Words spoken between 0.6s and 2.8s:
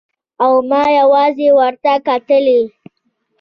ما يوازې ورته کتلای.